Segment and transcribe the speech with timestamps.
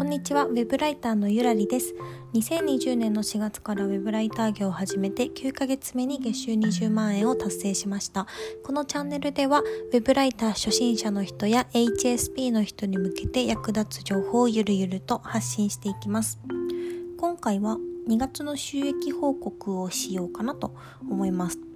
[0.00, 1.94] こんにちは、ウェブライターのゆらりです。
[2.32, 8.26] 2020年の4月からウェブライター業を始めて9ヶ月目に月収20万円を達成しました。
[8.64, 16.40] このチャンネルでは、ウェブライター初心者の人や HSP の人に向けて役立つ情報をゆるゆると発信していきます。
[17.18, 17.76] 今回は
[18.08, 20.74] 2月の収益報告をしようかなと
[21.10, 21.69] 思います。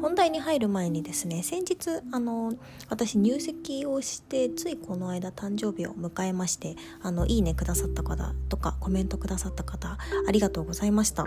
[0.00, 2.52] 本題に入る前にですね先日あの
[2.88, 11.24] 私入籍をしてついこの間誕生日を迎えましてあのいいねくださった方とかコメントくださった方ありがとうございました。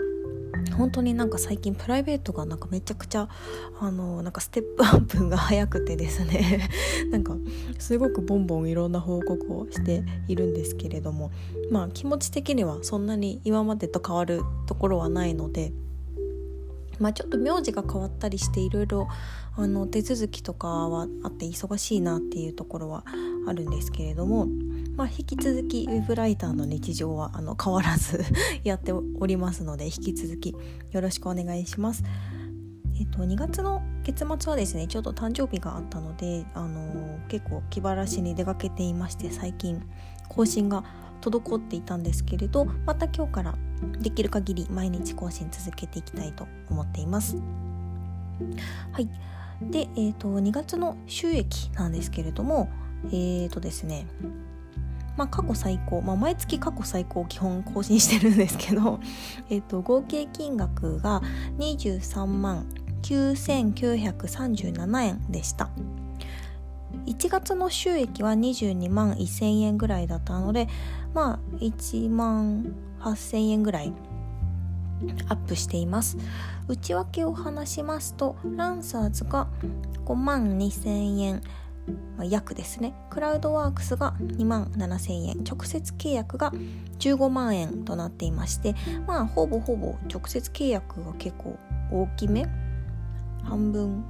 [0.78, 3.30] 本当になんか最近プライベートがなんかめちゃくちゃ
[3.80, 6.70] あのなんかステップアップが早くてですね
[7.12, 7.36] なんか
[7.80, 11.32] すごくボンボンいろんな報告をしているんですけれども
[11.72, 15.74] まあ気持ち的にはそんなに今までと変わるところはないので
[17.02, 19.08] まあ、ちょっと名字が変わったりしていろいろ
[19.58, 23.04] あの手続きとかはあって忙しいなっていうところは
[23.48, 24.48] あるんですけれども、
[24.96, 28.24] まあ、引き続きウェブライターの日常はあの変わらず
[28.64, 30.56] やっておりますので引き続き
[30.92, 32.04] よろしくお願いします。
[33.00, 39.82] えっと、2月の月末はですねちょっと誕生日があったので、あの結構気晴らしに出かけていまして最近
[40.30, 40.84] 更新が
[41.22, 43.56] 滞っていたんですけれどまた今日から
[44.00, 47.38] できる限り毎日更新続けていきたいと思っています。
[48.92, 49.10] はい
[49.62, 52.68] で、えーと、2月の収益なんですけれども
[53.06, 54.08] えーとですね
[55.18, 59.00] まあ、過去最高、まあ、毎月過去最高基本更新してるんですけど、
[59.52, 61.22] えーと合計金額が
[61.60, 62.66] 23万
[63.02, 65.70] 9937円でした。
[67.12, 70.70] 1月の収益は22万1000円ぐらいだったので
[71.14, 73.94] まあ1万8000円ぐらい
[75.28, 76.18] アップしています。
[76.68, 79.48] 内訳を話しますとランサーズが
[80.06, 81.42] 5万2000円
[82.16, 82.94] まあ、約ですね。
[83.10, 85.44] クラウドワークスが2万7000円。
[85.44, 86.54] 直接契約が
[87.00, 88.76] 15万円となっていまして
[89.08, 91.58] まあほぼほぼ直接契約が結構
[91.92, 92.46] 大きめ。
[93.44, 94.06] 半分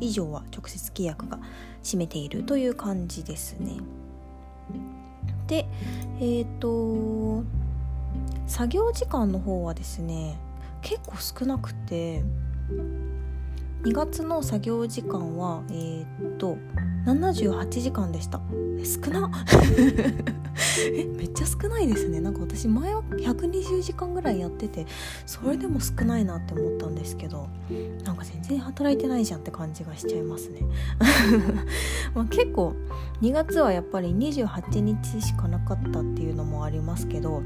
[0.00, 1.38] 以上は直接契約が
[1.82, 3.76] 占めているという感じですね。
[5.46, 5.66] で
[6.20, 7.44] えっ、ー、と
[8.46, 10.38] 作業時間の方はですね
[10.82, 12.22] 結構少なくて
[13.82, 16.58] 2月の作業時間はえー、っと
[17.06, 18.40] 78時間でした。
[18.84, 19.30] 少な。
[20.92, 22.20] えめっちゃ少ないですね。
[22.20, 24.86] なんか私前は120時間ぐらいやってて
[25.24, 27.48] それでも少ないなって思ったんですけど
[28.04, 30.62] なんか全然働いてないじゃんって感じがしちゃいますね。
[32.14, 32.74] ま結構
[33.22, 37.42] 2月はやっぱり28日しかなかったっていうのもありますけど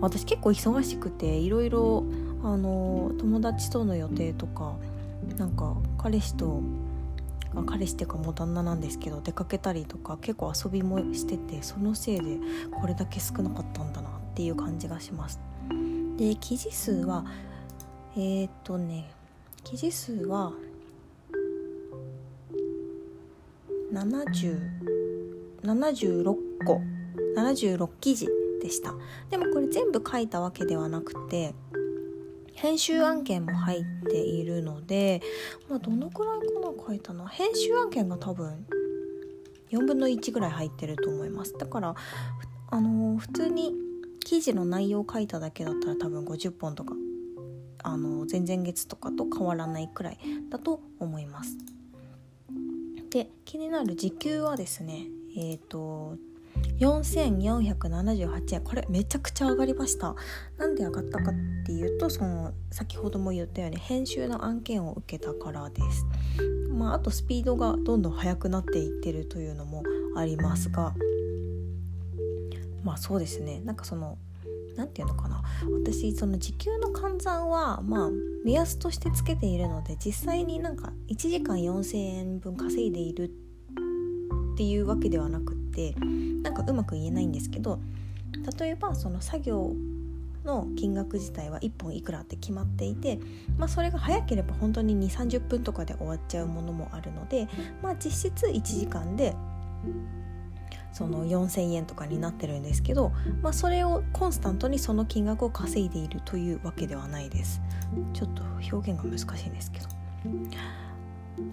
[0.00, 2.04] 私結構忙しくていろいろ
[2.42, 4.76] あの友達との予定とか
[5.36, 6.62] なんか彼氏と
[7.66, 12.38] 彼氏っていうかもう旦那なんですけど出かけたりとか結構遊びもしててそのせいで
[12.70, 15.40] これだけ少なかったんだなっていう感じがします。
[16.16, 17.24] で記事数は
[18.16, 19.10] えー、っとね
[19.64, 20.52] 記事数は
[23.92, 26.80] 76個
[27.36, 28.28] 76記事
[28.62, 28.94] でした。
[29.30, 31.54] でもこれ全部書いたわけではなくて
[32.60, 35.22] 編集案件も入っているので、
[35.68, 37.26] まあ、どのくらいかな書いたの？
[37.26, 38.66] 編集案件が多分
[39.70, 41.56] 4分の1ぐらい入ってると思います。
[41.56, 41.94] だから
[42.70, 43.72] あの、普通に
[44.20, 46.94] 記事の内容を書いただけだったら多分50本とか
[47.82, 50.18] あの、前々月とかと変わらないくらい
[50.50, 51.56] だと思います。
[53.08, 55.06] で気になる時給はですね
[55.36, 56.16] えっ、ー、と
[56.80, 58.62] 4478円。
[58.62, 60.14] これめちゃくちゃ上がりました。
[60.56, 61.34] なんで上がったかっ
[61.66, 66.06] ていうとその先ほども言ったように編集の案件を受けたからです。
[66.72, 69.82] まああとスピードがどんどん速くなっていってるというのも
[70.16, 70.94] ありますが。
[72.82, 73.60] まあそうですね。
[73.60, 74.16] なんかその
[74.74, 75.42] 何て言うのかな。
[75.82, 78.10] 私その時給の換算はまあ
[78.42, 83.49] 目安としてつけているので実際になんか1時間4,000円分稼いでいるって
[84.60, 85.94] ていうわけではなくって
[86.42, 87.80] なんかうまく言えないんですけど
[88.58, 89.72] 例えばその作業
[90.44, 93.18] の金額自体は1本いくらって決まっていて、
[93.56, 97.48] まあ、それが早ければ本当に2 3 0分とかで終わっちゃうものもあるので、
[97.80, 99.34] まあ、実質1時間で
[100.92, 107.62] その4,000円とかになってるんですけど、まあ、それをコンスタントにその金額を稼いでいるというわけではないです。
[108.12, 109.86] ちょっと表現が難しいんですけど。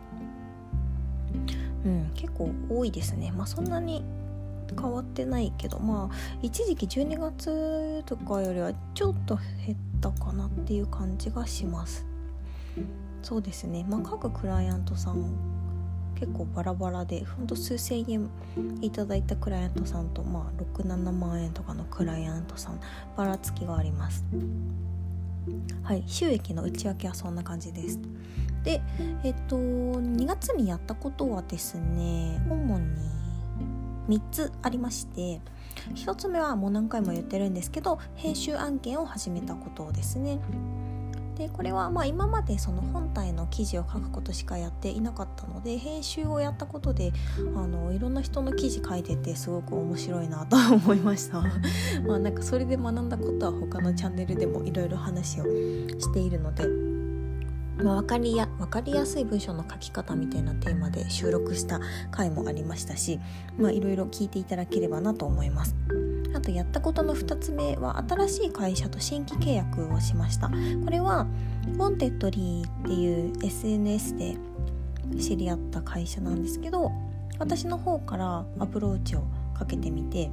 [1.86, 3.32] うん結構多いですね。
[3.32, 4.04] まあそんなに
[4.80, 12.06] 変わってないけどまあ一時期12月とかよりはちょっと減ったかなっていう感じがします。
[13.22, 13.86] そうですね。
[13.90, 15.34] まあ各クライアントさん
[16.20, 18.30] 結構バラバラでほんと数千円
[18.82, 22.80] いただいたクライアントさんとまあ67万円とかのクライアントさん
[23.16, 24.26] ばらつきがあります。
[25.82, 28.00] はい収益の内訳はそんな感じです。
[28.64, 28.82] で
[29.24, 33.10] えっと2月にやったことはですね主に
[34.10, 35.40] 3つありまして
[35.96, 40.40] 1つ目はもう何回も言ってるんですけど編集案件を始めたことですね。
[41.40, 47.14] でこれはま今までその本体の記事を書くことしかやっていなかったので編集をやったことで
[47.56, 51.42] あのいろんな人の記事書いててすごく面白いなと 思いました
[52.06, 56.68] まあなんかそれで学んだことは他のチャンネルでもいろいろ話をしているので
[57.82, 61.80] まあ、分かりや分かりやすい文章の書き方みたいなテーマで収録した
[62.12, 63.22] 回もありましたし
[63.58, 65.78] いろいろ聞いていただければなと思います。
[66.34, 70.50] あとやったことの2つ目は新しい会社と新規契約をしました。
[70.50, 70.56] こ
[70.90, 71.26] れは
[71.68, 74.38] Wantedly っていう SNS で
[75.20, 76.92] 知り合った会社なんですけど
[77.40, 79.24] 私の方からアプローチを
[79.58, 80.30] かけてみて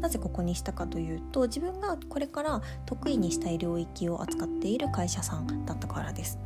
[0.00, 6.38] なぜここにしたかというと自分がこれから得意にしたい領域を扱っている会社さんだったからです。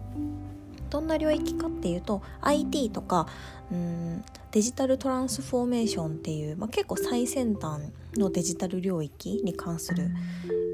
[0.90, 3.26] どんな領域かっていうと IT とか
[3.70, 7.82] うんデジタルトランスフォーメーションっていう、まあ、結構最先端
[8.16, 10.10] のデジタル領域に関する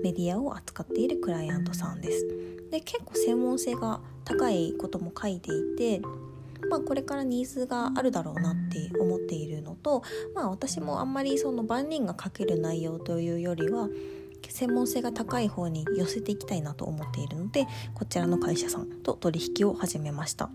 [0.02, 2.26] メディアを扱っているクライアントさんです。
[2.70, 6.00] で結構専門性が高いことも書いていて
[6.70, 10.02] まあ、これからニーズがあるだろうなって思っているのと、
[10.34, 13.88] まあ、私もあんまりその万人が書ける内容というよりは
[14.48, 20.50] 専門性が高い方に寄せていきたいなと思っているのでこちらの会社さんと取引を始めました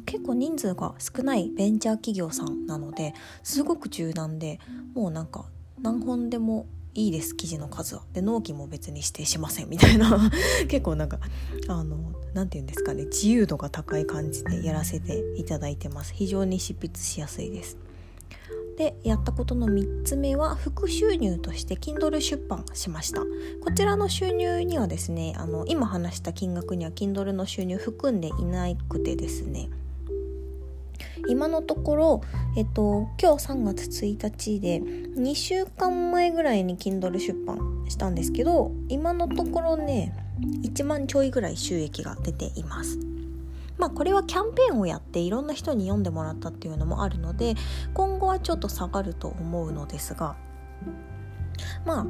[0.00, 4.60] 結構人数が少ないベンチャー企業さんなのですごく柔軟で
[4.94, 5.46] もうなんか
[5.80, 8.02] 何本でもいいです記事の数は。
[8.12, 10.30] で納期も別に指定しませんみたいな。
[10.68, 11.18] 結構なんか
[11.68, 16.14] あの何て言うんですかね自由度が高い感じでやらせていただいてます。
[16.14, 17.76] 非常に執筆しやすいです。
[18.76, 23.22] でやったことの3つ目は副収入として Kindle 出版しました。
[23.60, 29.68] こちらの収入にはですねあの今話した金額には Kindle の収入含んでいなくてですね
[31.26, 32.20] 今のところ、
[32.56, 40.14] えっと、今日3月1日で2週間前ぐらいに Kindle 出版したんですけど今のところね
[40.62, 42.98] 1万ちょいぐらい収益が出ています。
[43.76, 47.54] まあこれはキャンペーンをやっていろんな人に読んでもらったっていうのもあるので
[47.92, 50.36] 今後はちょっと下がると思うのですが
[51.84, 52.06] まあ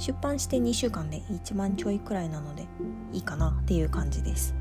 [0.00, 2.66] 出版して2週間で1万ちょいくらいなので
[3.12, 4.54] いいかなっていう感じです。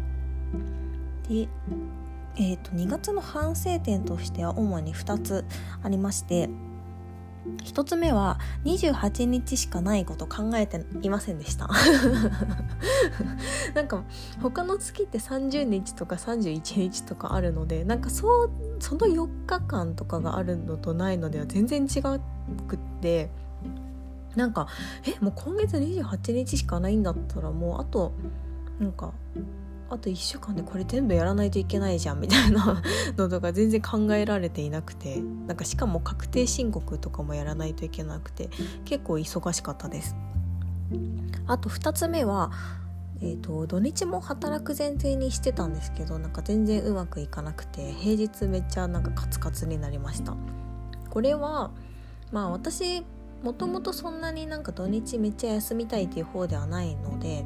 [1.27, 1.47] で
[2.35, 5.45] えーと、2月の反省点としては主に2つ
[5.83, 6.49] ありまして
[7.63, 11.67] 1つ目は28日しかないこと考えていませんでした。
[13.75, 14.03] なんか
[14.41, 23.29] 他の月って30日とか31日とかあるのでなんかそうその4日間とかがあるのとないのでは全然違くって
[24.35, 24.67] なんか
[25.05, 28.13] えもう今月28日しかないんだったらもうあと
[28.79, 29.13] なんか
[29.93, 32.81] あと1週間でこれ全部やらないといけないじゃんみたいな
[33.15, 38.49] のとか全然考えられていなくてなんかしかも確定申告とかもやらないといけなくて
[38.85, 40.15] 結構忙しかったです。
[41.45, 42.51] あと2つ目は
[43.21, 50.35] えーと、土日も働く前提にしてたんですけどなんか全然うまくいかなくて平日めっちゃなんかカツカツになりました。
[51.09, 51.71] これは
[52.31, 53.05] まあ私
[53.43, 57.45] もともとそんなになんか土日めっちゃ休みたいっていう方ではないので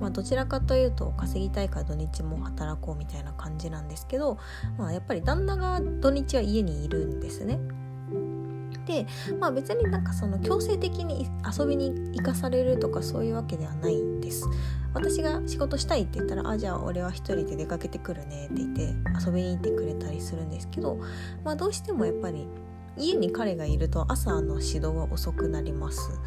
[0.00, 4.38] まあ、どちらかというと稼ぎたいから土日も働こうみたいな感じなんですけど、
[4.76, 7.58] まあ、やっぱり旦那が土日は家にいるんですね。
[8.86, 9.06] で、
[9.40, 11.26] まあ、別になんかその強制的に
[11.58, 14.46] 遊びに行かされるとかそういうわけではないんです。
[14.92, 18.94] 私が仕事したいって言ったら「あじゃあ俺は一人で出かけてくるね」って言って
[19.26, 20.98] 遊びに行ってくれたりするんですけど、
[21.44, 22.46] まあ、どうしてもやっぱり
[22.96, 26.20] 家に彼がいると朝の指導は遅くなります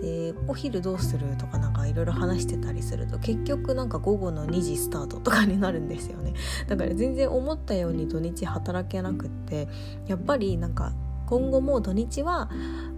[0.00, 6.34] でお昼どうするとかなんかいろいろ話してたりすると結局なんか午後の2時スタートとかになるんですよね。
[6.66, 9.68] だから全然思ったように土日働けなくって
[10.06, 10.92] やっぱりなんか
[11.26, 12.50] 今後も土日は、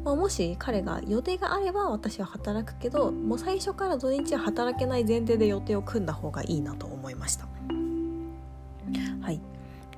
[0.04, 7.48] まあ、もし彼が予定があれば私は働くけどもう最初から土日は働けない前提で予定を組んだ方がいいなと思いました。
[9.20, 9.40] はい。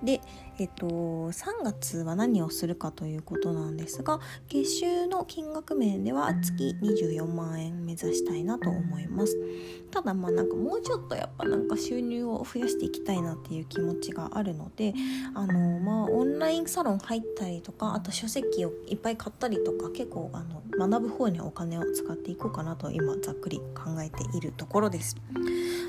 [0.02, 0.20] で
[0.58, 9.36] えっと、3月は何をするかということなんですが月収の金額面では月24万円目指したいなと思います。
[9.90, 14.94] ただまあなんかもうちょっとやっぱなんか収入を増やしていきたいなっていう気持ちがあるので
[15.34, 25.16] あのまあオンラインサロン入ったりとかあと書籍をいっぱい買ったりとか結構あの学ぶ方にお金を使っていこうかなと今ざっくり考えているところです。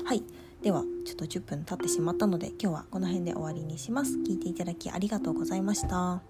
[0.04, 0.22] はい。
[0.64, 4.16] ではちょっと10分経ってしまったので今日はこの辺で終わりにします。
[4.26, 6.22] 聞いていただきありがとうございました。